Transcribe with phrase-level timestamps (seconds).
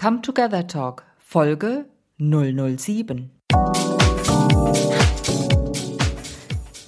[0.00, 1.84] Come Together Talk, Folge
[2.16, 3.30] 007.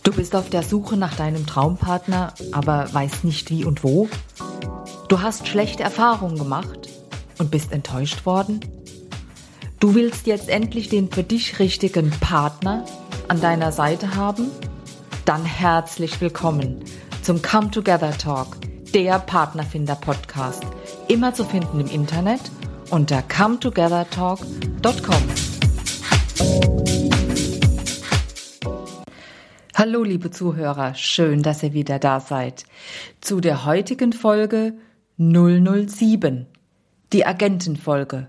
[0.03, 4.09] Du bist auf der Suche nach deinem Traumpartner, aber weißt nicht wie und wo?
[5.09, 6.89] Du hast schlechte Erfahrungen gemacht
[7.39, 8.61] und bist enttäuscht worden?
[9.79, 12.87] Du willst jetzt endlich den für dich richtigen Partner
[13.29, 14.51] an deiner Seite haben?
[15.27, 16.83] Dann herzlich willkommen
[17.21, 18.57] zum Come Together Talk,
[18.95, 20.65] der Partnerfinder-Podcast.
[21.09, 22.41] Immer zu finden im Internet
[22.93, 25.23] unter cometogethertalk.com.
[29.75, 32.65] Hallo liebe Zuhörer, schön, dass ihr wieder da seid.
[33.23, 34.75] Zu der heutigen Folge
[35.17, 36.47] 007,
[37.15, 38.29] die Agentenfolge.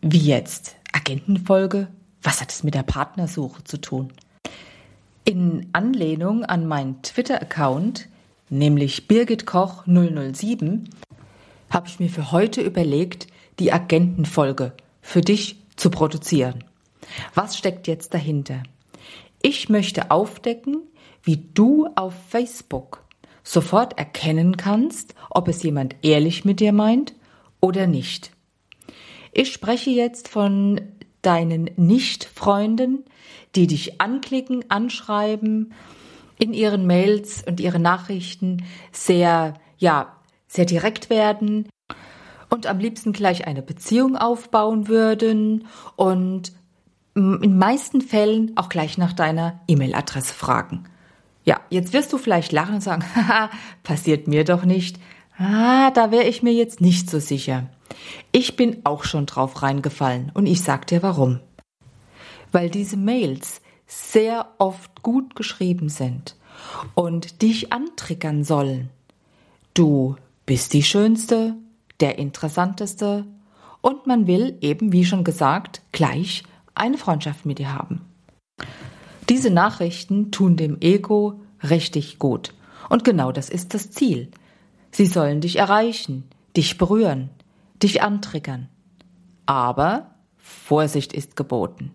[0.00, 0.76] Wie jetzt?
[0.92, 1.88] Agentenfolge?
[2.22, 4.12] Was hat es mit der Partnersuche zu tun?
[5.24, 8.08] In Anlehnung an meinen Twitter-Account,
[8.48, 10.88] nämlich Birgit Koch 007,
[11.68, 13.26] habe ich mir für heute überlegt,
[13.58, 16.64] die Agentenfolge für dich zu produzieren.
[17.34, 18.62] Was steckt jetzt dahinter?
[19.42, 20.78] Ich möchte aufdecken,
[21.22, 23.04] wie du auf Facebook
[23.42, 27.14] sofort erkennen kannst, ob es jemand ehrlich mit dir meint
[27.60, 28.32] oder nicht.
[29.32, 30.80] Ich spreche jetzt von
[31.22, 33.04] deinen Nicht-Freunden,
[33.54, 35.72] die dich anklicken, anschreiben,
[36.38, 40.16] in ihren Mails und ihren Nachrichten sehr, ja,
[40.48, 41.68] sehr direkt werden
[42.48, 45.66] und am liebsten gleich eine Beziehung aufbauen würden
[45.96, 46.52] und
[47.14, 50.84] in meisten Fällen auch gleich nach deiner E-Mail-Adresse fragen.
[51.44, 53.50] Ja, jetzt wirst du vielleicht lachen und sagen, haha,
[53.82, 54.98] passiert mir doch nicht.
[55.38, 57.68] Ah, da wäre ich mir jetzt nicht so sicher.
[58.32, 61.40] Ich bin auch schon drauf reingefallen und ich sag dir warum.
[62.52, 66.36] Weil diese Mails sehr oft gut geschrieben sind
[66.94, 68.90] und dich antriggern sollen.
[69.74, 70.16] Du
[70.46, 71.56] bist die Schönste,
[72.00, 73.26] der Interessanteste
[73.80, 76.42] und man will eben, wie schon gesagt, gleich
[76.74, 78.02] eine Freundschaft mit dir haben.
[79.28, 82.54] Diese Nachrichten tun dem Ego richtig gut.
[82.88, 84.30] Und genau das ist das Ziel.
[84.92, 86.24] Sie sollen dich erreichen,
[86.56, 87.30] dich berühren,
[87.82, 88.68] dich antriggern.
[89.46, 91.92] Aber Vorsicht ist geboten.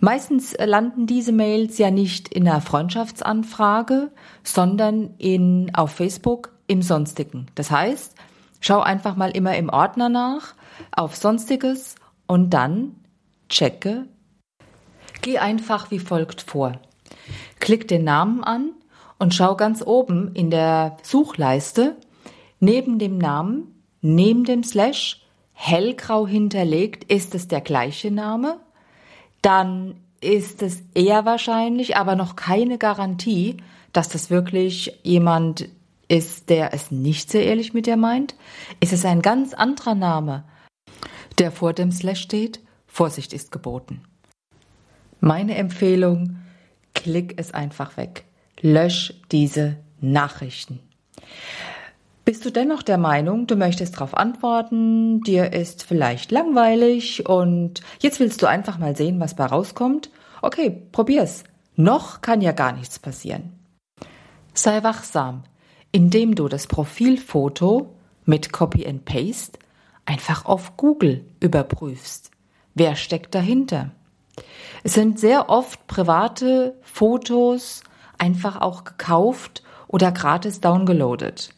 [0.00, 4.10] Meistens landen diese Mails ja nicht in einer Freundschaftsanfrage,
[4.42, 7.46] sondern in, auf Facebook im Sonstigen.
[7.54, 8.14] Das heißt,
[8.60, 10.54] schau einfach mal immer im Ordner nach,
[10.92, 11.96] auf Sonstiges
[12.26, 12.96] und dann
[13.48, 14.06] checke.
[15.22, 16.72] Geh einfach wie folgt vor.
[17.60, 18.70] Klick den Namen an
[19.18, 21.96] und schau ganz oben in der Suchleiste
[22.60, 25.22] neben dem Namen, neben dem Slash,
[25.52, 28.58] hellgrau hinterlegt, ist es der gleiche Name.
[29.42, 33.56] Dann ist es eher wahrscheinlich, aber noch keine Garantie,
[33.92, 35.68] dass das wirklich jemand
[36.08, 38.34] ist, der es nicht sehr ehrlich mit dir meint.
[38.80, 40.44] Ist es ein ganz anderer Name,
[41.38, 42.60] der vor dem Slash steht?
[42.86, 44.02] Vorsicht ist geboten.
[45.20, 46.38] Meine Empfehlung,
[46.94, 48.24] klick es einfach weg.
[48.60, 50.80] Lösch diese Nachrichten.
[52.24, 58.18] Bist du dennoch der Meinung, du möchtest darauf antworten, dir ist vielleicht langweilig und jetzt
[58.18, 60.10] willst du einfach mal sehen, was bei rauskommt?
[60.42, 61.44] Okay, probier's.
[61.76, 63.52] Noch kann ja gar nichts passieren.
[64.54, 65.44] Sei wachsam,
[65.92, 69.58] indem du das Profilfoto mit Copy and Paste
[70.04, 72.30] einfach auf Google überprüfst.
[72.74, 73.92] Wer steckt dahinter?
[74.84, 77.82] Es sind sehr oft private Fotos
[78.18, 81.50] einfach auch gekauft oder gratis downgeloadet.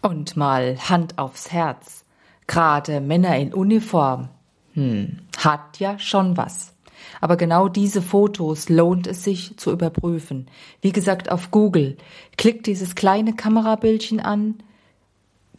[0.00, 2.04] Und mal Hand aufs Herz.
[2.46, 4.28] Gerade Männer in Uniform.
[4.74, 6.74] Hm, hat ja schon was.
[7.20, 10.48] Aber genau diese Fotos lohnt es sich zu überprüfen.
[10.80, 11.96] Wie gesagt, auf Google.
[12.36, 14.56] Klick dieses kleine Kamerabildchen an,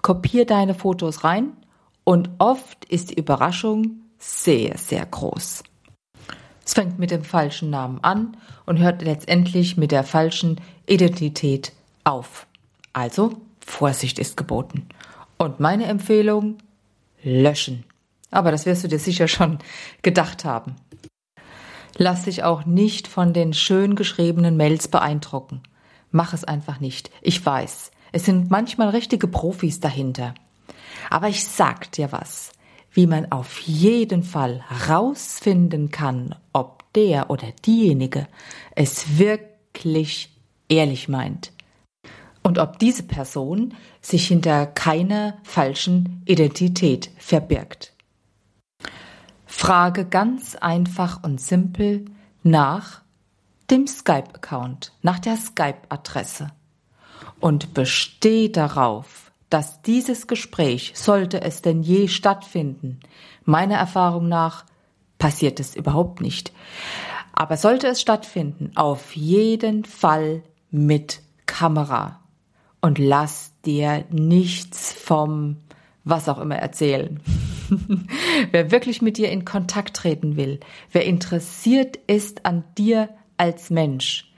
[0.01, 1.53] kopier deine Fotos rein
[2.03, 5.63] und oft ist die Überraschung sehr, sehr groß.
[6.65, 11.73] Es fängt mit dem falschen Namen an und hört letztendlich mit der falschen Identität
[12.03, 12.45] auf.
[12.93, 14.87] Also Vorsicht ist geboten.
[15.37, 16.57] Und meine Empfehlung,
[17.23, 17.85] löschen.
[18.31, 19.59] Aber das wirst du dir sicher schon
[20.01, 20.75] gedacht haben.
[22.01, 25.61] Lass dich auch nicht von den schön geschriebenen Mails beeindrucken.
[26.09, 27.11] Mach es einfach nicht.
[27.21, 30.33] Ich weiß, es sind manchmal richtige Profis dahinter.
[31.11, 32.53] Aber ich sag dir was
[32.91, 38.27] wie man auf jeden Fall rausfinden kann, ob der oder diejenige
[38.75, 40.29] es wirklich
[40.67, 41.51] ehrlich meint
[42.43, 47.93] und ob diese Person sich hinter keiner falschen Identität verbirgt.
[49.59, 52.05] Frage ganz einfach und simpel
[52.43, 53.01] nach
[53.69, 56.51] dem Skype-Account, nach der Skype-Adresse
[57.41, 63.01] und besteh darauf, dass dieses Gespräch, sollte es denn je stattfinden,
[63.43, 64.63] meiner Erfahrung nach
[65.17, 66.53] passiert es überhaupt nicht.
[67.33, 70.41] Aber sollte es stattfinden, auf jeden Fall
[70.71, 72.21] mit Kamera.
[72.79, 75.57] Und lass dir nichts vom
[76.05, 77.19] was auch immer erzählen.
[78.51, 80.59] wer wirklich mit dir in Kontakt treten will,
[80.91, 84.33] wer interessiert ist an dir als Mensch,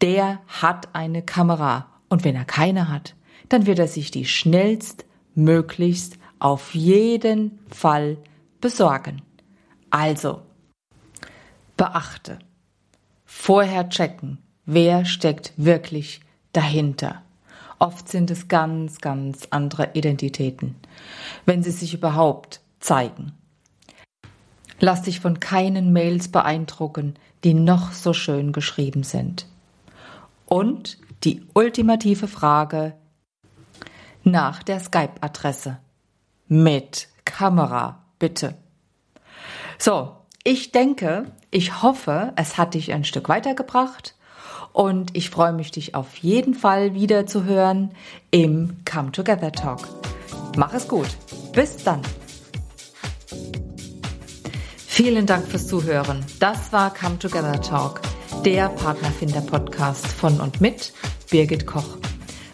[0.00, 1.88] der hat eine Kamera.
[2.08, 3.14] Und wenn er keine hat,
[3.48, 8.18] dann wird er sich die schnellstmöglichst auf jeden Fall
[8.60, 9.22] besorgen.
[9.90, 10.42] Also,
[11.76, 12.38] beachte,
[13.24, 16.20] vorher checken, wer steckt wirklich
[16.52, 17.22] dahinter.
[17.78, 20.76] Oft sind es ganz, ganz andere Identitäten,
[21.44, 23.32] wenn sie sich überhaupt zeigen.
[24.78, 29.46] Lass dich von keinen Mails beeindrucken, die noch so schön geschrieben sind.
[30.46, 32.94] Und die ultimative Frage
[34.22, 35.78] nach der Skype-Adresse.
[36.48, 38.54] Mit Kamera, bitte.
[39.78, 40.12] So,
[40.44, 44.14] ich denke, ich hoffe, es hat dich ein Stück weitergebracht
[44.72, 47.92] und ich freue mich, dich auf jeden Fall wieder zu hören
[48.30, 49.88] im Come Together Talk.
[50.56, 51.08] Mach es gut.
[51.52, 52.02] Bis dann.
[54.96, 56.24] Vielen Dank fürs Zuhören.
[56.40, 58.00] Das war Come Together Talk,
[58.46, 60.94] der Partnerfinder Podcast von und mit
[61.30, 61.98] Birgit Koch.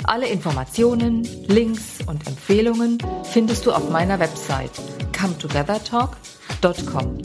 [0.03, 4.73] Alle Informationen, Links und Empfehlungen findest du auf meiner Website
[5.17, 7.19] cometogethertalk.com.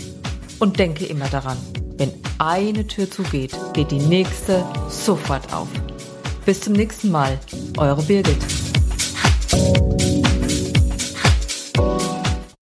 [0.60, 1.58] Und denke immer daran,
[1.98, 5.70] wenn eine Tür zugeht, geht die nächste sofort auf.
[6.46, 7.40] Bis zum nächsten Mal,
[7.78, 8.67] eure Birgit.